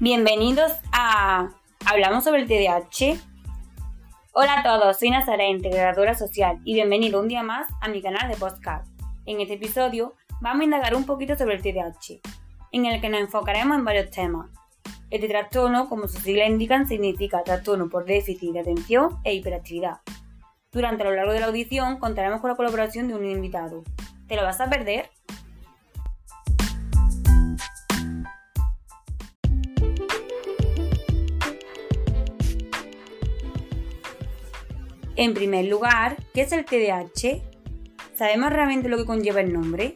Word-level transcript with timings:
Bienvenidos 0.00 0.70
a 0.92 1.50
Hablamos 1.84 2.22
sobre 2.22 2.42
el 2.42 2.46
TDAH. 2.46 3.18
Hola 4.30 4.60
a 4.60 4.62
todos, 4.62 4.96
soy 4.96 5.10
Nazaré, 5.10 5.48
integradora 5.48 6.14
social, 6.14 6.60
y 6.64 6.74
bienvenido 6.74 7.18
un 7.18 7.26
día 7.26 7.42
más 7.42 7.66
a 7.80 7.88
mi 7.88 8.00
canal 8.00 8.30
de 8.30 8.36
podcast. 8.36 8.86
En 9.26 9.40
este 9.40 9.54
episodio 9.54 10.14
vamos 10.40 10.60
a 10.60 10.64
indagar 10.66 10.94
un 10.94 11.04
poquito 11.04 11.36
sobre 11.36 11.56
el 11.56 11.62
TDAH, 11.62 12.20
en 12.70 12.86
el 12.86 13.00
que 13.00 13.08
nos 13.08 13.22
enfocaremos 13.22 13.76
en 13.76 13.84
varios 13.84 14.08
temas. 14.12 14.48
Este 15.10 15.26
trastorno, 15.26 15.88
como 15.88 16.06
sus 16.06 16.22
siglas 16.22 16.48
indican, 16.48 16.86
significa 16.86 17.42
trastorno 17.42 17.88
por 17.88 18.04
déficit 18.04 18.52
de 18.52 18.60
atención 18.60 19.18
e 19.24 19.34
hiperactividad. 19.34 19.98
Durante 20.70 21.02
a 21.02 21.06
lo 21.06 21.16
largo 21.16 21.32
de 21.32 21.40
la 21.40 21.46
audición 21.46 21.98
contaremos 21.98 22.40
con 22.40 22.50
la 22.50 22.56
colaboración 22.56 23.08
de 23.08 23.16
un 23.16 23.24
invitado. 23.24 23.82
¿Te 24.28 24.36
lo 24.36 24.44
vas 24.44 24.60
a 24.60 24.70
perder? 24.70 25.10
En 35.20 35.34
primer 35.34 35.64
lugar, 35.64 36.16
¿qué 36.32 36.42
es 36.42 36.52
el 36.52 36.64
TDAH? 36.64 37.42
¿Sabemos 38.14 38.52
realmente 38.52 38.88
lo 38.88 38.96
que 38.96 39.04
conlleva 39.04 39.40
el 39.40 39.52
nombre? 39.52 39.94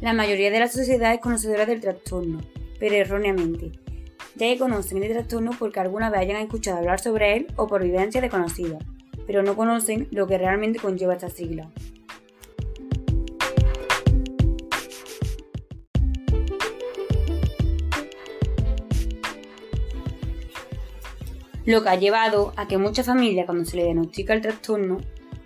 La 0.00 0.12
mayoría 0.12 0.52
de 0.52 0.60
la 0.60 0.68
sociedad 0.68 1.12
es 1.12 1.18
conocedora 1.18 1.66
del 1.66 1.80
trastorno, 1.80 2.38
pero 2.78 2.94
erróneamente, 2.94 3.72
ya 4.36 4.46
que 4.46 4.56
conocen 4.56 5.02
este 5.02 5.14
trastorno 5.14 5.50
porque 5.58 5.80
alguna 5.80 6.10
vez 6.10 6.20
hayan 6.20 6.42
escuchado 6.42 6.78
hablar 6.78 7.00
sobre 7.00 7.36
él 7.36 7.48
o 7.56 7.66
por 7.66 7.82
vivencia 7.82 8.20
de 8.20 8.30
conocidos, 8.30 8.84
pero 9.26 9.42
no 9.42 9.56
conocen 9.56 10.06
lo 10.12 10.28
que 10.28 10.38
realmente 10.38 10.78
conlleva 10.78 11.14
esta 11.14 11.28
sigla. 11.28 11.68
Lo 21.70 21.82
que 21.82 21.88
ha 21.88 21.96
llevado 21.96 22.52
a 22.56 22.66
que 22.66 22.78
muchas 22.78 23.06
familias 23.06 23.46
cuando 23.46 23.64
se 23.64 23.76
le 23.76 23.84
diagnostica 23.84 24.34
el 24.34 24.40
trastorno 24.40 24.98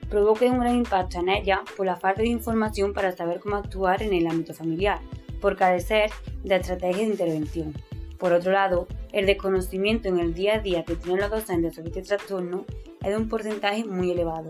provoque 0.09 0.49
un 0.49 0.61
gran 0.61 0.77
impacto 0.77 1.19
en 1.19 1.29
ellas 1.29 1.61
por 1.77 1.87
la 1.87 1.97
falta 1.97 2.23
de 2.23 2.29
información 2.29 2.93
para 2.95 3.15
saber 3.15 3.41
cómo 3.41 3.57
actuar 3.57 4.03
en 4.03 4.13
el 4.15 4.27
ámbito 4.27 4.55
familiar, 4.55 5.01
por 5.41 5.57
carecer 5.57 6.11
de 6.43 6.57
estrategias 6.57 6.99
de 6.99 7.13
intervención. 7.13 7.75
Por 8.19 8.33
otro 8.33 8.53
lado, 8.53 8.87
el 9.13 9.27
desconocimiento 9.27 10.09
en 10.09 10.19
el 10.19 10.35
día 10.35 10.55
a 10.55 10.61
día 10.61 10.85
que 10.85 10.97
tienen 10.97 11.21
los 11.21 11.31
docentes 11.31 11.75
sobre 11.75 11.89
este 11.89 12.03
trastorno 12.03 12.65
es 13.03 13.09
de 13.11 13.17
un 13.17 13.29
porcentaje 13.29 13.85
muy 13.85 14.11
elevado. 14.11 14.49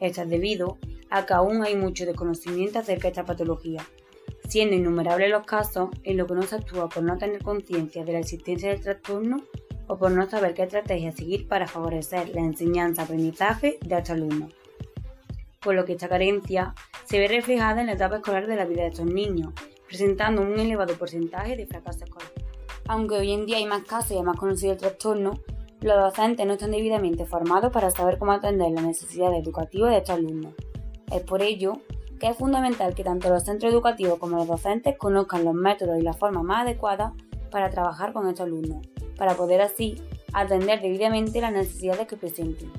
Esto 0.00 0.22
es 0.22 0.28
debido 0.28 0.78
a 1.10 1.26
que 1.26 1.34
aún 1.34 1.64
hay 1.64 1.74
mucho 1.74 2.06
desconocimiento 2.06 2.78
acerca 2.78 3.04
de 3.04 3.08
esta 3.08 3.24
patología, 3.24 3.84
siendo 4.48 4.76
innumerables 4.76 5.30
los 5.30 5.44
casos 5.44 5.90
en 6.04 6.18
los 6.18 6.28
que 6.28 6.34
no 6.34 6.42
se 6.42 6.56
actúa 6.56 6.88
por 6.88 7.02
no 7.02 7.16
tener 7.18 7.42
conciencia 7.42 8.04
de 8.04 8.12
la 8.12 8.18
existencia 8.20 8.68
del 8.68 8.80
trastorno 8.80 9.38
o 9.88 9.98
por 9.98 10.10
no 10.10 10.28
saber 10.28 10.54
qué 10.54 10.62
estrategia 10.62 11.12
seguir 11.12 11.48
para 11.48 11.66
favorecer 11.66 12.28
la 12.30 12.40
enseñanza-aprendizaje 12.40 13.78
de 13.80 13.96
estos 13.96 14.10
alumnos. 14.10 14.52
Por 15.60 15.74
lo 15.74 15.84
que 15.84 15.92
esta 15.92 16.08
carencia 16.08 16.74
se 17.04 17.18
ve 17.18 17.28
reflejada 17.28 17.80
en 17.80 17.86
la 17.86 17.92
etapa 17.94 18.16
escolar 18.16 18.46
de 18.46 18.56
la 18.56 18.64
vida 18.64 18.82
de 18.82 18.88
estos 18.88 19.06
niños, 19.06 19.52
presentando 19.88 20.42
un 20.42 20.58
elevado 20.58 20.94
porcentaje 20.94 21.56
de 21.56 21.66
fracaso 21.66 22.04
escolar. 22.04 22.30
Aunque 22.88 23.16
hoy 23.16 23.32
en 23.32 23.46
día 23.46 23.56
hay 23.56 23.66
más 23.66 23.84
casos 23.84 24.16
y 24.16 24.22
más 24.22 24.38
conocido 24.38 24.72
el 24.72 24.78
trastorno, 24.78 25.40
los 25.80 25.96
docentes 25.96 26.46
no 26.46 26.54
están 26.54 26.70
debidamente 26.70 27.26
formados 27.26 27.72
para 27.72 27.90
saber 27.90 28.18
cómo 28.18 28.32
atender 28.32 28.70
las 28.72 28.84
necesidades 28.84 29.42
educativas 29.42 29.90
de 29.90 29.98
estos 29.98 30.16
alumnos. 30.16 30.54
Es 31.12 31.22
por 31.22 31.42
ello 31.42 31.74
que 32.18 32.28
es 32.28 32.36
fundamental 32.36 32.94
que 32.94 33.04
tanto 33.04 33.28
los 33.28 33.44
centros 33.44 33.72
educativos 33.72 34.18
como 34.18 34.36
los 34.36 34.46
docentes 34.46 34.96
conozcan 34.96 35.44
los 35.44 35.54
métodos 35.54 35.98
y 35.98 36.02
la 36.02 36.14
forma 36.14 36.42
más 36.42 36.62
adecuada 36.62 37.12
para 37.50 37.70
trabajar 37.70 38.12
con 38.12 38.26
estos 38.28 38.46
alumnos, 38.46 38.86
para 39.16 39.34
poder 39.34 39.60
así 39.60 40.00
atender 40.32 40.80
debidamente 40.80 41.40
las 41.40 41.52
necesidades 41.52 42.06
que 42.06 42.16
presenten. 42.16 42.70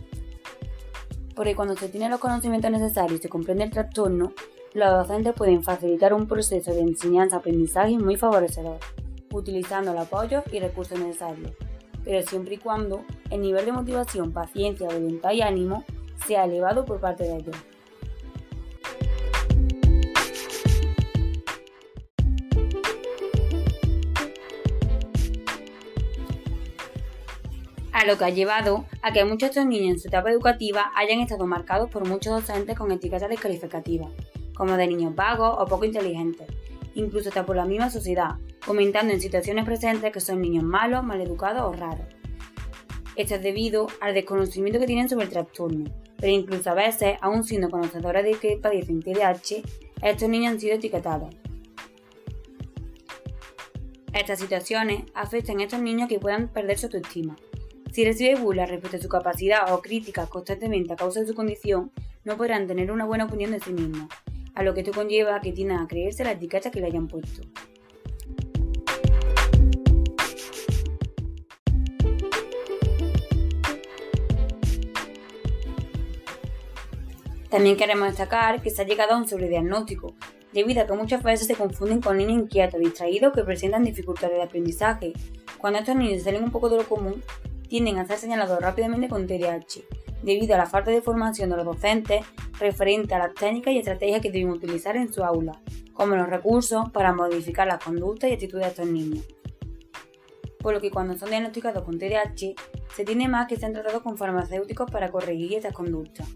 Porque 1.35 1.55
cuando 1.55 1.75
se 1.75 1.89
tienen 1.89 2.11
los 2.11 2.19
conocimientos 2.19 2.71
necesarios 2.71 3.19
y 3.19 3.23
se 3.23 3.29
comprende 3.29 3.63
el 3.63 3.71
trastorno, 3.71 4.33
los 4.73 4.89
docentes 4.89 5.33
pueden 5.33 5.63
facilitar 5.63 6.13
un 6.13 6.27
proceso 6.27 6.73
de 6.73 6.81
enseñanza-aprendizaje 6.81 7.97
muy 7.97 8.15
favorecedor, 8.15 8.79
utilizando 9.31 9.91
el 9.91 9.97
apoyo 9.97 10.43
y 10.51 10.59
recursos 10.59 10.99
necesarios, 10.99 11.51
pero 12.03 12.25
siempre 12.27 12.55
y 12.55 12.57
cuando 12.57 13.03
el 13.29 13.41
nivel 13.41 13.65
de 13.65 13.71
motivación, 13.71 14.31
paciencia, 14.31 14.87
voluntad 14.87 15.31
y 15.31 15.41
ánimo 15.41 15.83
sea 16.25 16.45
elevado 16.45 16.85
por 16.85 16.99
parte 16.99 17.23
de 17.23 17.37
ellos. 17.37 17.55
Lo 28.07 28.17
que 28.17 28.25
ha 28.25 28.29
llevado 28.29 28.85
a 29.01 29.11
que 29.11 29.23
muchos 29.23 29.41
de 29.41 29.47
estos 29.47 29.65
niños 29.65 29.91
en 29.91 29.99
su 29.99 30.07
etapa 30.07 30.31
educativa 30.31 30.91
hayan 30.95 31.19
estado 31.19 31.45
marcados 31.45 31.89
por 31.89 32.07
muchos 32.07 32.33
docentes 32.33 32.77
con 32.77 32.91
etiquetas 32.91 33.29
descalificativas, 33.29 34.09
como 34.55 34.77
de 34.77 34.87
niños 34.87 35.13
vagos 35.13 35.55
o 35.59 35.65
poco 35.65 35.85
inteligentes, 35.85 36.47
incluso 36.95 37.29
hasta 37.29 37.45
por 37.45 37.55
la 37.55 37.65
misma 37.65 37.89
sociedad, 37.89 38.37
comentando 38.65 39.13
en 39.13 39.21
situaciones 39.21 39.65
presentes 39.65 40.11
que 40.11 40.19
son 40.19 40.41
niños 40.41 40.63
malos, 40.63 41.03
maleducados 41.03 41.61
o 41.61 41.73
raros. 41.73 42.07
Esto 43.15 43.35
es 43.35 43.43
debido 43.43 43.87
al 43.99 44.13
desconocimiento 44.13 44.79
que 44.79 44.85
tienen 44.85 45.09
sobre 45.09 45.25
el 45.25 45.31
trastorno, 45.31 45.85
pero 46.17 46.31
incluso 46.31 46.69
a 46.69 46.73
veces, 46.73 47.17
aún 47.21 47.43
siendo 47.43 47.69
conocedores 47.69 48.23
de 48.23 48.33
que 48.33 48.57
padecen 48.57 49.01
TDAH, 49.01 49.63
estos 50.01 50.29
niños 50.29 50.53
han 50.53 50.59
sido 50.59 50.75
etiquetados. 50.75 51.35
Estas 54.13 54.39
situaciones 54.39 55.03
afectan 55.13 55.59
a 55.59 55.63
estos 55.63 55.79
niños 55.79 56.09
que 56.09 56.19
puedan 56.19 56.47
perder 56.47 56.77
su 56.77 56.87
autoestima, 56.87 57.35
si 57.91 58.05
recibe 58.05 58.35
burlas 58.35 58.69
respecto 58.69 58.97
a 58.97 59.01
su 59.01 59.09
capacidad 59.09 59.73
o 59.73 59.81
críticas 59.81 60.29
constantemente 60.29 60.93
a 60.93 60.95
causa 60.95 61.21
de 61.21 61.27
su 61.27 61.33
condición, 61.33 61.91
no 62.23 62.37
podrán 62.37 62.67
tener 62.67 62.91
una 62.91 63.05
buena 63.05 63.25
opinión 63.25 63.51
de 63.51 63.59
sí 63.59 63.71
mismos, 63.71 64.09
a 64.53 64.63
lo 64.63 64.73
que 64.73 64.81
esto 64.81 64.91
conlleva 64.91 65.41
que 65.41 65.51
tiendan 65.51 65.79
a 65.79 65.87
creerse 65.87 66.23
la 66.23 66.31
etiqueta 66.31 66.71
que 66.71 66.81
le 66.81 66.87
hayan 66.87 67.07
puesto. 67.07 67.41
También 77.49 77.77
queremos 77.77 78.09
destacar 78.09 78.61
que 78.61 78.69
se 78.69 78.81
ha 78.81 78.85
llegado 78.85 79.13
a 79.13 79.17
un 79.17 79.27
sobrediagnóstico, 79.27 80.13
debido 80.51 80.81
a 80.81 80.85
que 80.85 80.93
muchas 80.93 81.23
veces 81.23 81.47
se 81.47 81.55
confunden 81.55 82.01
con 82.01 82.17
niños 82.17 82.43
inquietos, 82.43 82.79
distraídos 82.79 83.33
que 83.33 83.43
presentan 83.43 83.85
dificultades 83.85 84.35
de 84.35 84.43
aprendizaje. 84.43 85.13
Cuando 85.57 85.79
estos 85.79 85.95
niños 85.95 86.23
salen 86.23 86.43
un 86.43 86.51
poco 86.51 86.69
de 86.69 86.77
lo 86.77 86.83
común, 86.83 87.23
tienden 87.67 87.97
a 87.97 88.05
ser 88.05 88.17
señalados 88.17 88.59
rápidamente 88.61 89.09
con 89.09 89.27
TDAH, 89.27 89.81
debido 90.23 90.55
a 90.55 90.57
la 90.57 90.65
falta 90.65 90.91
de 90.91 91.01
formación 91.01 91.49
de 91.49 91.57
los 91.57 91.65
docentes 91.65 92.25
referente 92.59 93.13
a 93.15 93.19
las 93.19 93.33
técnicas 93.33 93.73
y 93.73 93.79
estrategias 93.79 94.21
que 94.21 94.31
deben 94.31 94.49
utilizar 94.49 94.95
en 94.95 95.11
su 95.13 95.23
aula, 95.23 95.61
como 95.93 96.15
los 96.15 96.27
recursos 96.27 96.89
para 96.91 97.13
modificar 97.13 97.67
las 97.67 97.83
conductas 97.83 98.29
y 98.29 98.33
actitudes 98.33 98.65
de 98.65 98.69
estos 98.69 98.87
niños. 98.87 99.25
Por 100.59 100.73
lo 100.73 100.81
que 100.81 100.91
cuando 100.91 101.17
son 101.17 101.29
diagnosticados 101.29 101.83
con 101.83 101.97
TDAH, 101.97 102.55
se 102.95 103.05
tiene 103.05 103.27
más 103.27 103.47
que 103.47 103.57
sean 103.57 103.73
tratados 103.73 104.01
con 104.01 104.17
farmacéuticos 104.17 104.89
para 104.89 105.11
corregir 105.11 105.53
estas 105.53 105.73
conductas, 105.73 106.27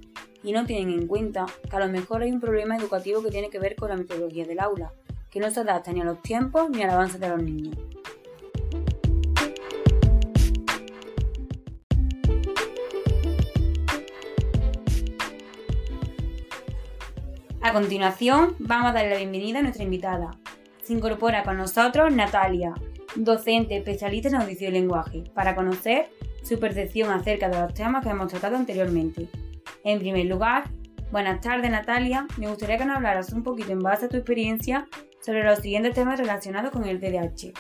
y 0.44 0.52
no 0.52 0.66
tienen 0.66 0.92
en 0.92 1.08
cuenta 1.08 1.46
que 1.70 1.76
a 1.76 1.80
lo 1.80 1.88
mejor 1.88 2.22
hay 2.22 2.32
un 2.32 2.40
problema 2.40 2.78
educativo 2.78 3.22
que 3.22 3.30
tiene 3.30 3.50
que 3.50 3.60
ver 3.60 3.76
con 3.76 3.90
la 3.90 3.98
metodología 3.98 4.46
del 4.46 4.60
aula, 4.60 4.94
que 5.30 5.40
no 5.40 5.50
se 5.50 5.62
adapta 5.62 5.92
ni 5.92 6.02
a 6.02 6.06
los 6.06 6.22
tiempos 6.22 6.70
ni 6.70 6.84
al 6.84 6.92
avance 6.92 7.18
de 7.18 7.30
los 7.30 7.42
niños. 7.42 7.78
A 17.64 17.74
continuación, 17.74 18.56
vamos 18.58 18.90
a 18.90 18.94
darle 18.94 19.12
la 19.12 19.18
bienvenida 19.18 19.60
a 19.60 19.62
nuestra 19.62 19.84
invitada. 19.84 20.32
Se 20.82 20.94
incorpora 20.94 21.44
con 21.44 21.58
nosotros 21.58 22.12
Natalia, 22.12 22.74
docente 23.16 23.78
especialista 23.78 24.30
en 24.30 24.36
audición 24.36 24.72
y 24.72 24.80
lenguaje, 24.80 25.24
para 25.36 25.56
conocer 25.56 26.10
su 26.42 26.60
percepción 26.60 27.12
acerca 27.12 27.50
de 27.50 27.62
los 27.62 27.72
temas 27.76 28.04
que 28.04 28.10
hemos 28.10 28.30
tratado 28.30 28.56
anteriormente. 28.56 29.30
En 29.84 30.00
primer 30.00 30.26
lugar, 30.26 30.72
buenas 31.12 31.40
tardes 31.42 31.70
Natalia, 31.70 32.26
me 32.38 32.48
gustaría 32.48 32.80
que 32.80 32.86
nos 32.86 32.98
hablaras 32.98 33.32
un 33.32 33.44
poquito 33.44 33.72
en 33.72 33.80
base 33.80 34.08
a 34.08 34.10
tu 34.10 34.18
experiencia 34.18 34.88
sobre 35.24 35.44
los 35.44 35.60
siguientes 35.60 35.94
temas 35.94 36.20
relacionados 36.20 36.72
con 36.72 36.86
el 36.86 37.00
TDAH. 37.00 37.54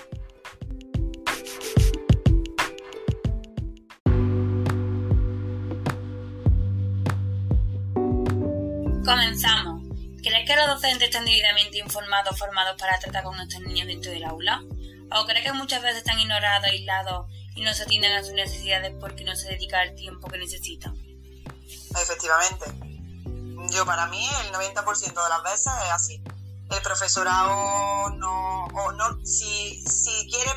Comenzamos. 9.05 9.80
¿Crees 10.23 10.47
que 10.47 10.55
los 10.55 10.67
docentes 10.67 11.09
están 11.09 11.25
debidamente 11.25 11.79
informados, 11.79 12.37
formados 12.37 12.75
para 12.79 12.99
tratar 12.99 13.23
con 13.23 13.39
estos 13.39 13.61
niños 13.61 13.87
dentro 13.87 14.11
del 14.11 14.23
aula? 14.23 14.61
¿O 15.13 15.25
crees 15.25 15.43
que 15.43 15.53
muchas 15.53 15.81
veces 15.81 15.99
están 15.99 16.19
ignorados, 16.19 16.67
aislados 16.67 17.31
y 17.55 17.63
no 17.63 17.73
se 17.73 17.83
atienden 17.83 18.13
a 18.13 18.23
sus 18.23 18.33
necesidades 18.33 18.93
porque 18.99 19.23
no 19.23 19.35
se 19.35 19.49
dedica 19.49 19.81
el 19.83 19.95
tiempo 19.95 20.27
que 20.27 20.37
necesitan? 20.37 20.95
Efectivamente. 21.99 22.65
Yo 23.71 23.85
para 23.85 24.07
mí 24.07 24.27
el 24.45 24.53
90% 24.53 25.23
de 25.23 25.29
las 25.29 25.43
veces 25.43 25.73
es 25.85 25.91
así. 25.91 26.23
El 26.69 26.81
profesorado 26.81 28.09
no, 28.11 28.65
o 28.65 28.91
no 28.93 29.25
si, 29.25 29.83
si 29.85 30.29
quiere 30.29 30.51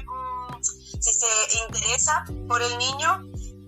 si 1.01 1.13
se 1.13 1.27
interesa 1.69 2.25
por 2.49 2.63
el 2.63 2.79
niño, 2.79 3.25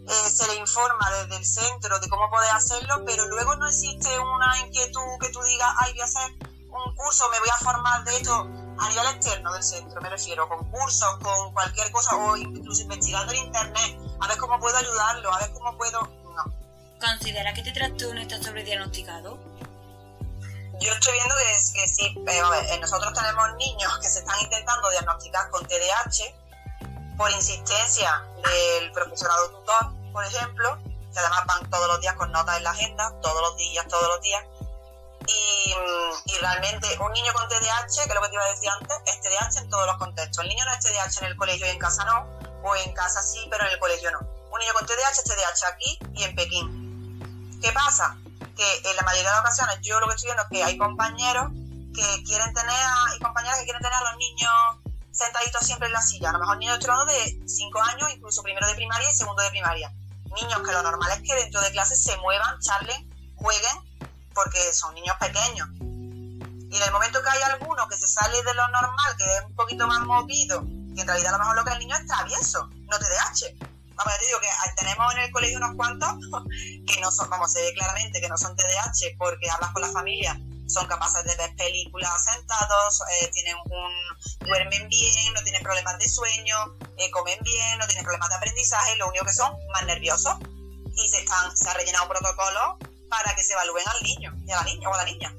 eh, 0.08 0.31
se 0.31 0.47
le 0.49 0.56
informa 0.56 1.11
desde 1.11 1.37
el 1.37 1.44
centro 1.44 1.99
de 1.99 2.08
cómo 2.08 2.31
poder 2.31 2.50
hacerlo, 2.53 3.03
pero 3.05 3.26
luego 3.26 3.56
no 3.56 3.67
existe 3.67 4.19
una 4.19 4.58
inquietud 4.61 5.19
que 5.20 5.31
tú 5.31 5.43
digas, 5.43 5.69
ay, 5.81 5.93
voy 5.93 6.03
a 6.03 6.05
hacer 6.05 6.32
un 6.70 6.94
curso, 6.94 7.29
me 7.31 7.38
voy 7.41 7.49
a 7.49 7.56
formar 7.58 8.05
de 8.05 8.17
esto 8.17 8.32
a 8.79 8.88
nivel 8.88 9.06
externo 9.17 9.53
del 9.53 9.62
centro, 9.62 10.00
me 10.00 10.11
refiero, 10.11 10.49
con 10.49 10.70
cursos, 10.70 11.17
con 11.23 11.53
cualquier 11.53 11.91
cosa, 11.91 12.14
o 12.14 12.37
incluso 12.37 12.82
investigando 12.82 13.32
en 13.32 13.38
internet, 13.47 13.99
a 14.20 14.29
ver 14.29 14.38
cómo 14.38 14.61
puedo 14.61 14.76
ayudarlo, 14.76 15.32
a 15.32 15.38
ver 15.38 15.53
cómo 15.53 15.76
puedo... 15.76 16.00
No. 16.03 16.44
¿Considera 17.00 17.52
que 17.55 17.61
este 17.61 17.73
trastorno 17.73 18.20
está 18.20 18.41
sobrediagnosticado? 18.43 19.38
Yo 20.79 20.93
estoy 20.93 21.14
viendo 21.14 21.35
que, 21.37 21.81
que 21.81 21.88
sí, 21.88 22.14
pero 22.25 22.52
eh, 22.55 22.79
nosotros 22.81 23.12
tenemos 23.14 23.55
niños 23.56 23.99
que 23.99 24.09
se 24.09 24.19
están 24.19 24.38
intentando 24.43 24.91
diagnosticar 24.91 25.50
con 25.50 25.67
TDAH 25.67 26.47
por 27.17 27.31
insistencia 27.32 28.23
del 28.44 28.93
profesorado 28.93 29.50
tutor, 29.52 29.96
por 30.17 30.25
ejemplo, 30.25 30.79
que 31.13 31.19
además 31.19 31.45
van 31.47 31.69
todos 31.69 31.89
los 31.89 32.01
días 32.01 32.15
con 32.15 32.33
notas 32.33 32.57
en 32.57 32.65
la 32.65 32.71
agenda, 32.71 33.13
todos 33.21 33.43
los 33.43 33.57
días, 33.59 33.87
todos 33.87 34.09
los 34.09 34.21
días. 34.23 34.43
Y, 35.29 35.75
realmente 36.41 36.89
un 37.01 37.13
niño 37.13 37.33
con 37.35 37.47
TDAH, 37.49 38.05
que 38.05 38.09
es 38.09 38.15
lo 38.15 38.23
que 38.23 38.29
te 38.29 38.35
iba 38.35 38.45
a 38.45 38.49
decir 38.49 38.71
antes, 38.71 38.97
es 39.05 39.21
TDAH 39.21 39.59
en 39.59 39.69
todos 39.69 39.87
los 39.87 39.97
contextos. 39.99 40.43
El 40.43 40.49
niño 40.49 40.65
no 40.65 40.73
es 40.73 40.81
TDAH 40.81 41.19
en 41.19 41.25
el 41.27 41.37
colegio 41.37 41.67
y 41.67 41.71
en 41.71 41.79
casa 41.79 42.05
no, 42.05 42.27
o 42.63 42.77
en 42.77 42.95
casa 42.95 43.23
sí, 43.23 43.47
pero 43.51 43.67
en 43.67 43.73
el 43.73 43.79
colegio 43.79 44.11
no. 44.11 44.21
Un 44.21 44.59
niño 44.59 44.73
con 44.73 44.87
TDAH 44.87 45.11
es 45.11 45.25
TDAH 45.25 45.69
aquí 45.75 45.99
y 46.15 46.25
en 46.25 46.35
Pekín. 46.35 47.61
¿Qué 47.61 47.73
pasa? 47.73 48.17
Que 48.57 48.91
en 48.91 48.97
la 48.97 49.03
mayoría 49.03 49.29
de 49.29 49.37
las 49.37 49.41
ocasiones 49.41 49.81
yo 49.83 50.01
lo 50.01 50.07
que 50.07 50.15
estoy 50.15 50.29
viendo 50.29 50.45
es 50.45 50.49
que 50.49 50.65
hay 50.65 50.79
compañeros 50.79 51.53
que 51.95 52.25
quieren 52.25 52.55
tener, 52.55 52.87
y 53.17 53.21
compañeras 53.21 53.59
que 53.59 53.65
quieren 53.65 53.83
tener 53.83 53.99
a 53.99 54.12
los 54.12 54.17
niños 54.17 54.53
sentaditos 55.12 55.67
siempre 55.67 55.89
en 55.89 55.93
la 55.93 56.01
silla. 56.01 56.31
A 56.31 56.33
lo 56.33 56.39
mejor 56.39 56.57
niños 56.57 56.79
de 56.79 57.39
5 57.47 57.83
años, 57.83 58.11
incluso 58.15 58.43
primero 58.43 58.67
de 58.67 58.75
primaria 58.75 59.11
y 59.11 59.15
segundo 59.15 59.43
de 59.43 59.51
primaria. 59.51 59.93
Niños 60.34 60.61
que 60.64 60.73
lo 60.73 60.82
normal 60.82 61.11
es 61.12 61.23
que 61.23 61.34
dentro 61.34 61.61
de 61.61 61.70
clases 61.73 62.02
se 62.02 62.17
muevan, 62.19 62.58
charlen, 62.61 63.08
jueguen, 63.37 63.99
porque 64.34 64.73
son 64.73 64.94
niños 64.94 65.17
pequeños. 65.20 65.69
Y 65.78 66.76
en 66.76 66.82
el 66.82 66.93
momento 66.93 67.23
que 67.23 67.28
hay 67.31 67.43
alguno 67.43 67.88
que 67.88 67.96
se 67.96 68.08
sale 68.08 68.43
de 68.43 68.55
lo 68.55 68.69
normal, 68.69 69.17
que 69.17 69.25
es 69.25 69.44
un 69.44 69.55
poquito 69.55 69.87
más 69.87 70.00
movido, 70.00 70.62
que 70.94 71.02
en 71.02 71.06
realidad 71.06 71.34
a 71.34 71.38
lo 71.38 71.44
mejor 71.44 71.56
lo 71.56 71.64
que 71.64 71.73
el 71.73 71.78
niño 71.78 71.96
es 71.96 72.06
travieso, 72.06 72.69
no 72.69 72.99
TDAH. 72.99 73.67
Vamos, 73.94 74.12
ya 74.12 74.19
te 74.19 74.26
digo 74.26 74.40
que 74.40 74.49
tenemos 74.76 75.14
en 75.14 75.20
el 75.20 75.31
colegio 75.31 75.56
unos 75.56 75.75
cuantos 75.75 76.11
que 76.87 77.00
no 77.00 77.11
son, 77.11 77.28
como 77.28 77.49
se 77.49 77.62
ve 77.62 77.73
claramente, 77.75 78.20
que 78.20 78.28
no 78.28 78.37
son 78.37 78.55
TDAH 78.56 79.17
porque 79.17 79.49
hablas 79.49 79.70
con 79.70 79.82
la 79.82 79.88
familia 79.88 80.38
son 80.67 80.87
capaces 80.87 81.25
de 81.25 81.37
ver 81.37 81.55
películas 81.57 82.25
sentados, 82.25 83.01
eh, 83.21 83.31
tienen 83.33 83.57
un, 83.65 83.93
duermen 84.41 84.89
bien, 84.89 85.35
no 85.35 85.43
tienen 85.43 85.63
problemas 85.63 85.99
de 85.99 86.09
sueño, 86.09 86.57
eh, 86.97 87.11
comen 87.11 87.39
bien, 87.43 87.79
no 87.79 87.87
tienen 87.87 88.05
problemas 88.05 88.29
de 88.29 88.35
aprendizaje, 88.37 88.97
lo 88.97 89.09
único 89.09 89.25
que 89.25 89.33
son 89.33 89.53
más 89.73 89.85
nerviosos. 89.85 90.37
Y 90.97 91.09
se, 91.09 91.19
están, 91.19 91.57
se 91.57 91.69
ha 91.69 91.75
rellenado 91.75 92.05
un 92.05 92.11
protocolo 92.11 92.79
para 93.11 93.35
que 93.35 93.43
se 93.43 93.53
evalúen 93.53 93.85
al 93.87 94.03
niño 94.03 94.33
y 94.47 94.51
a 94.51 94.57
la 94.57 94.65
niña 94.65 94.89
o 94.89 94.95
a 94.95 94.97
la 94.99 95.05
niña. 95.05 95.35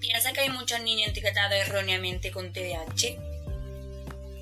¿Piensa 0.00 0.32
que 0.32 0.40
hay 0.40 0.50
muchos 0.50 0.80
niños 0.80 1.10
etiquetados 1.10 1.52
erróneamente 1.52 2.30
con 2.32 2.52
TDAH? 2.52 3.16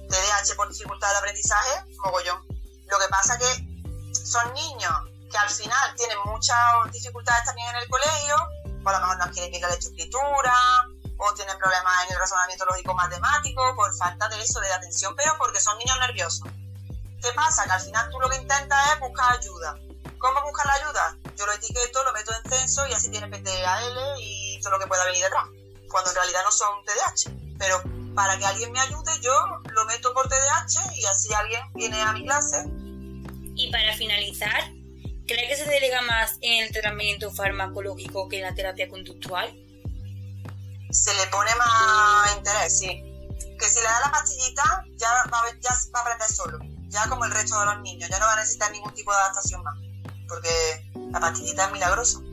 TDAH 0.09 0.55
por 0.57 0.69
dificultad 0.69 1.13
de 1.13 1.19
aprendizaje, 1.19 1.85
mogollón. 2.05 2.47
Lo 2.87 2.99
que 2.99 3.09
pasa 3.11 3.39
que 3.39 3.71
son 4.13 4.53
niños 4.55 4.93
que 5.31 5.39
al 5.39 5.49
final 5.49 5.95
tienen 5.97 6.19
muchas 6.25 6.57
dificultades 6.93 7.45
también 7.45 7.69
en 7.69 7.77
el 7.77 7.89
colegio, 7.89 8.37
por 8.83 8.93
lo 8.93 9.01
mejor 9.01 9.19
no 9.19 9.33
quieren 9.33 9.51
bien 9.51 9.63
la 9.63 9.69
escritura 9.69 10.55
o 11.19 11.35
tienen 11.35 11.57
problemas 11.59 12.05
en 12.07 12.15
el 12.15 12.19
razonamiento 12.19 12.65
lógico 12.65 12.95
matemático 12.95 13.63
por 13.77 13.95
falta 13.97 14.29
de 14.29 14.41
eso, 14.41 14.61
de 14.61 14.73
atención, 14.73 15.15
pero 15.17 15.37
porque 15.39 15.61
son 15.61 15.77
niños 15.79 15.99
nerviosos. 16.01 16.49
¿Qué 17.23 17.33
pasa? 17.35 17.65
Que 17.65 17.73
al 17.73 17.81
final 17.81 18.09
tú 18.11 18.19
lo 18.19 18.31
que 18.31 18.37
intentas 18.37 18.93
es 18.93 19.01
buscar 19.01 19.39
ayuda. 19.39 19.77
¿Cómo 20.19 20.43
buscar 20.43 20.67
la 20.67 20.75
ayuda? 20.75 21.17
Yo 21.37 21.47
lo 21.47 21.53
etiqueto, 21.53 22.05
lo 22.05 22.13
meto 22.13 22.33
en 22.33 22.51
censo 22.51 22.87
y 22.87 22.93
así 22.93 23.11
tiene 23.11 23.29
PTAL 23.29 24.17
y 24.19 24.61
todo 24.63 24.73
lo 24.73 24.79
que 24.79 24.87
pueda 24.87 25.05
venir 25.05 25.23
detrás. 25.23 25.45
Cuando 25.91 26.11
en 26.11 26.17
realidad 26.17 26.41
no 26.45 26.53
son 26.53 26.85
TDAH. 26.85 27.57
Pero 27.59 27.83
para 28.15 28.39
que 28.39 28.47
alguien 28.47 28.73
me 28.73 28.81
ayude, 28.81 29.13
yo 29.21 29.33
lo 29.65 29.85
meto 29.85 30.15
por 30.15 30.29
TDAH 30.29 30.95
y 30.95 31.05
así 31.05 31.33
alguien 31.35 31.63
viene 31.75 32.01
a 32.01 32.13
mi 32.13 32.25
clase. 32.25 32.65
Y 33.57 33.71
para 33.71 33.95
finalizar, 33.95 34.73
¿Cree 35.31 35.47
que 35.47 35.55
se 35.55 35.65
delega 35.65 36.03
más 36.03 36.39
en 36.41 36.65
el 36.65 36.73
tratamiento 36.73 37.31
farmacológico 37.31 38.29
que 38.29 38.39
en 38.39 38.43
la 38.43 38.53
terapia 38.53 38.89
conductual? 38.89 39.47
Se 40.91 41.15
le 41.15 41.27
pone 41.29 41.55
más 41.55 42.37
interés, 42.37 42.81
sí. 42.81 42.89
Que 43.57 43.69
si 43.69 43.79
le 43.79 43.85
da 43.85 44.01
la 44.07 44.11
pastillita, 44.11 44.85
ya 44.97 45.09
va, 45.33 45.43
ya 45.61 45.71
va 45.95 46.01
a 46.01 46.03
aprender 46.03 46.29
solo. 46.29 46.59
Ya 46.89 47.09
como 47.09 47.27
el 47.27 47.31
resto 47.31 47.61
de 47.61 47.67
los 47.67 47.81
niños. 47.83 48.11
Ya 48.11 48.19
no 48.19 48.27
va 48.27 48.33
a 48.33 48.37
necesitar 48.41 48.73
ningún 48.73 48.93
tipo 48.93 49.13
de 49.13 49.19
adaptación 49.19 49.63
más. 49.63 49.79
Porque 50.27 50.91
la 51.13 51.21
pastillita 51.21 51.67
es 51.67 51.73
milagroso. 51.75 52.25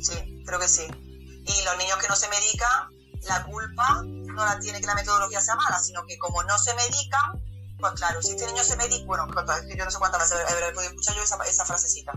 Sí, 0.00 0.44
creo 0.46 0.60
que 0.60 0.68
sí. 0.68 0.86
Y 0.86 1.64
los 1.64 1.76
niños 1.76 1.98
que 2.00 2.06
no 2.06 2.14
se 2.14 2.28
medican, 2.28 2.88
la 3.22 3.42
culpa 3.42 4.02
no 4.04 4.44
la 4.44 4.60
tiene 4.60 4.80
que 4.80 4.86
la 4.86 4.94
metodología 4.94 5.40
sea 5.40 5.56
mala, 5.56 5.80
sino 5.80 6.06
que 6.06 6.16
como 6.18 6.44
no 6.44 6.56
se 6.56 6.72
medican, 6.74 7.42
pues 7.80 7.94
claro, 7.94 8.22
si 8.22 8.30
este 8.30 8.46
niño 8.46 8.62
se 8.62 8.76
medica, 8.76 9.06
bueno, 9.06 9.26
yo 9.26 9.84
no 9.84 9.90
sé 9.90 9.98
cuántas 9.98 10.30
veces 10.30 10.38
he 10.48 10.72
podido 10.72 10.90
escuchar 10.90 11.16
yo 11.16 11.22
esa 11.24 11.64
frasecita 11.64 12.12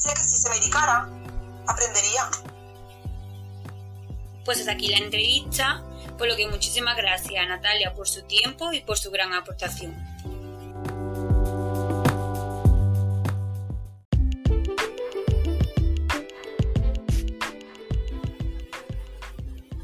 sé 0.00 0.14
que 0.14 0.22
si 0.22 0.36
se 0.38 0.48
medicara, 0.48 1.08
aprendería. 1.66 2.22
Pues 4.44 4.60
hasta 4.60 4.72
aquí 4.72 4.88
la 4.88 4.96
entrevista, 4.96 5.84
por 6.16 6.26
lo 6.26 6.36
que 6.36 6.48
muchísimas 6.48 6.96
gracias 6.96 7.44
a 7.44 7.46
Natalia 7.46 7.92
por 7.94 8.08
su 8.08 8.22
tiempo 8.22 8.72
y 8.72 8.80
por 8.80 8.96
su 8.96 9.10
gran 9.10 9.34
aportación. 9.34 9.94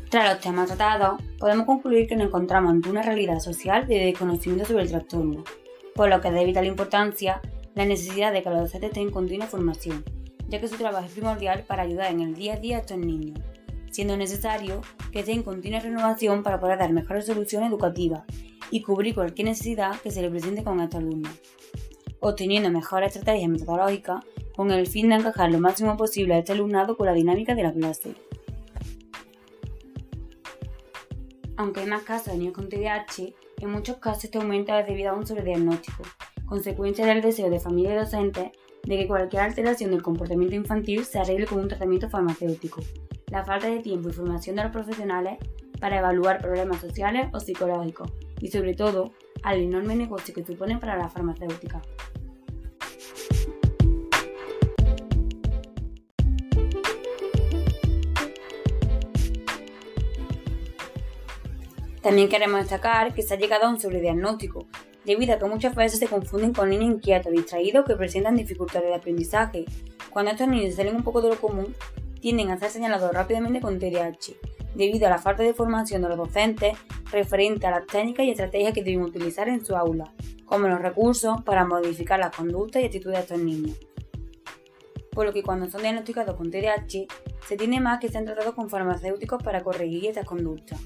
Tras 0.08 0.32
los 0.32 0.40
temas 0.40 0.68
tratados, 0.68 1.20
podemos 1.38 1.66
concluir 1.66 2.08
que 2.08 2.16
nos 2.16 2.28
encontramos 2.28 2.70
ante 2.70 2.88
una 2.88 3.02
realidad 3.02 3.38
social 3.38 3.86
de 3.86 4.06
desconocimiento 4.06 4.64
sobre 4.64 4.84
el 4.84 4.88
trastorno, 4.88 5.44
por 5.94 6.08
lo 6.08 6.22
que 6.22 6.30
de 6.30 6.44
vital 6.46 6.64
importancia 6.64 7.42
la 7.76 7.84
necesidad 7.84 8.32
de 8.32 8.42
que 8.42 8.48
los 8.48 8.60
docentes 8.60 8.88
estén 8.88 9.08
en 9.08 9.12
continua 9.12 9.46
formación, 9.46 10.02
ya 10.48 10.58
que 10.60 10.66
su 10.66 10.76
trabajo 10.76 11.06
es 11.06 11.12
primordial 11.12 11.64
para 11.64 11.82
ayudar 11.82 12.10
en 12.10 12.22
el 12.22 12.34
día 12.34 12.54
a 12.54 12.56
día 12.56 12.78
a 12.78 12.80
estos 12.80 12.96
niños, 12.96 13.38
siendo 13.90 14.16
necesario 14.16 14.80
que 15.12 15.20
estén 15.20 15.36
en 15.36 15.42
continua 15.42 15.80
renovación 15.80 16.42
para 16.42 16.58
poder 16.58 16.78
dar 16.78 16.90
mejores 16.94 17.26
soluciones 17.26 17.68
educativas 17.68 18.24
y 18.70 18.80
cubrir 18.80 19.14
cualquier 19.14 19.48
necesidad 19.48 20.00
que 20.00 20.10
se 20.10 20.22
le 20.22 20.30
presente 20.30 20.64
con 20.64 20.80
estos 20.80 21.00
alumnos, 21.00 21.32
obteniendo 22.20 22.70
mejores 22.70 23.14
estrategias 23.14 23.50
metodológicas 23.50 24.24
con 24.56 24.70
el 24.70 24.86
fin 24.86 25.10
de 25.10 25.16
encajar 25.16 25.52
lo 25.52 25.60
máximo 25.60 25.98
posible 25.98 26.32
a 26.32 26.38
este 26.38 26.52
alumnado 26.52 26.96
con 26.96 27.06
la 27.06 27.12
dinámica 27.12 27.54
de 27.54 27.62
la 27.62 27.74
clase. 27.74 28.14
Aunque 31.58 31.80
hay 31.80 31.86
más 31.86 32.04
casos 32.04 32.32
de 32.32 32.38
niños 32.38 32.54
con 32.54 32.70
TDAH, 32.70 33.34
en 33.60 33.70
muchos 33.70 33.98
casos 33.98 34.24
este 34.24 34.38
aumenta 34.38 34.82
debido 34.82 35.10
a 35.10 35.14
un 35.14 35.26
sobrediagnóstico, 35.26 36.04
consecuencia 36.46 37.04
del 37.06 37.22
deseo 37.22 37.50
de 37.50 37.60
familia 37.60 37.94
y 37.94 37.98
docentes 37.98 38.50
de 38.84 38.96
que 38.96 39.06
cualquier 39.06 39.42
alteración 39.42 39.90
del 39.90 40.02
comportamiento 40.02 40.54
infantil 40.54 41.04
se 41.04 41.18
arregle 41.18 41.46
con 41.46 41.58
un 41.58 41.68
tratamiento 41.68 42.08
farmacéutico, 42.08 42.80
la 43.30 43.44
falta 43.44 43.68
de 43.68 43.80
tiempo 43.80 44.08
y 44.08 44.12
formación 44.12 44.56
de 44.56 44.62
los 44.62 44.72
profesionales 44.72 45.38
para 45.80 45.98
evaluar 45.98 46.40
problemas 46.40 46.80
sociales 46.80 47.28
o 47.32 47.40
psicológicos 47.40 48.10
y 48.40 48.48
sobre 48.48 48.74
todo 48.74 49.12
al 49.42 49.60
enorme 49.60 49.96
negocio 49.96 50.32
que 50.32 50.44
suponen 50.44 50.80
para 50.80 50.96
la 50.96 51.08
farmacéutica. 51.08 51.82
También 62.02 62.28
queremos 62.28 62.60
destacar 62.60 63.12
que 63.14 63.22
se 63.22 63.34
ha 63.34 63.36
llegado 63.36 63.64
a 63.66 63.68
un 63.68 63.80
sobrediagnóstico, 63.80 64.68
debido 65.06 65.34
a 65.34 65.38
que 65.38 65.46
muchas 65.46 65.74
veces 65.74 66.00
se 66.00 66.08
confunden 66.08 66.52
con 66.52 66.68
niños 66.68 66.96
inquietos, 66.96 67.32
distraídos 67.32 67.86
que 67.86 67.94
presentan 67.94 68.36
dificultades 68.36 68.88
de 68.88 68.94
aprendizaje. 68.96 69.64
Cuando 70.10 70.32
estos 70.32 70.48
niños 70.48 70.74
salen 70.74 70.96
un 70.96 71.04
poco 71.04 71.22
de 71.22 71.28
lo 71.28 71.36
común, 71.36 71.74
tienden 72.20 72.50
a 72.50 72.58
ser 72.58 72.70
señalados 72.70 73.12
rápidamente 73.12 73.60
con 73.60 73.78
TDAH, 73.78 74.34
debido 74.74 75.06
a 75.06 75.10
la 75.10 75.18
falta 75.18 75.44
de 75.44 75.54
formación 75.54 76.02
de 76.02 76.08
los 76.08 76.18
docentes 76.18 76.76
referente 77.12 77.68
a 77.68 77.70
las 77.70 77.86
técnicas 77.86 78.26
y 78.26 78.30
estrategias 78.30 78.72
que 78.72 78.82
deben 78.82 79.02
utilizar 79.02 79.48
en 79.48 79.64
su 79.64 79.76
aula, 79.76 80.12
como 80.44 80.66
los 80.66 80.80
recursos 80.80 81.40
para 81.42 81.64
modificar 81.64 82.18
las 82.18 82.34
conductas 82.34 82.82
y 82.82 82.86
actitudes 82.86 83.14
de 83.14 83.22
estos 83.22 83.38
niños. 83.38 83.78
Por 85.12 85.24
lo 85.24 85.32
que 85.32 85.44
cuando 85.44 85.70
son 85.70 85.82
diagnosticados 85.82 86.34
con 86.34 86.50
TDAH, 86.50 87.06
se 87.46 87.56
tiene 87.56 87.80
más 87.80 88.00
que 88.00 88.08
sean 88.08 88.24
tratados 88.24 88.54
con 88.54 88.68
farmacéuticos 88.68 89.40
para 89.40 89.62
corregir 89.62 90.06
estas 90.06 90.26
conductas, 90.26 90.80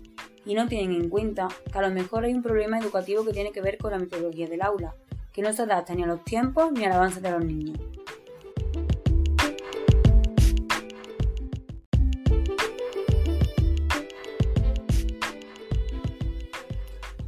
y 0.45 0.55
no 0.55 0.67
tienen 0.69 0.93
en 0.93 1.09
cuenta 1.09 1.49
que 1.71 1.79
a 1.79 1.83
lo 1.83 1.91
mejor 1.91 2.25
hay 2.25 2.35
un 2.35 2.43
problema 2.43 2.79
educativo 2.79 3.25
que 3.25 3.33
tiene 3.33 3.53
que 3.53 3.61
ver 3.61 3.79
con 3.79 3.93
la 3.93 3.99
metodología 3.99 4.47
del 4.47 4.63
aula, 4.63 4.95
que 5.33 5.43
no 5.43 5.53
se 5.53 5.63
adapta 5.63 5.95
ni 5.95 6.03
a 6.03 6.07
los 6.07 6.25
tiempos 6.25 6.73
ni 6.73 6.85
al 6.85 6.93
avance 6.93 7.21
de 7.21 7.31
los 7.31 7.45
niños. 7.45 7.79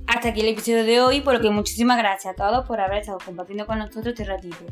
Hasta 0.07 0.29
aquí 0.29 0.41
el 0.41 0.49
episodio 0.49 0.85
de 0.85 1.01
hoy, 1.01 1.21
por 1.21 1.35
lo 1.35 1.41
que 1.41 1.51
muchísimas 1.51 1.99
gracias 1.99 2.35
a 2.35 2.37
todos 2.37 2.65
por 2.65 2.81
haber 2.81 2.99
estado 2.99 3.19
compartiendo 3.25 3.67
con 3.67 3.79
nosotros 3.79 4.07
este 4.07 4.25
ratito. 4.25 4.65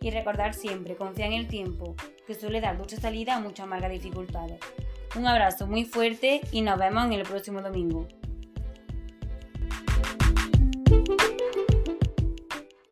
Y 0.00 0.10
recordar 0.10 0.52
siempre, 0.52 0.96
confía 0.96 1.26
en 1.26 1.32
el 1.32 1.46
tiempo, 1.46 1.94
que 2.26 2.34
suele 2.34 2.60
dar 2.60 2.76
mucha 2.76 2.96
salida 2.96 3.36
a 3.36 3.40
muchas 3.40 3.66
amargas 3.66 3.92
dificultades. 3.92 4.58
Un 5.16 5.26
abrazo 5.26 5.66
muy 5.66 5.84
fuerte 5.84 6.42
y 6.52 6.60
nos 6.60 6.78
vemos 6.78 7.06
en 7.06 7.14
el 7.14 7.22
próximo 7.22 7.62
domingo. 7.62 8.06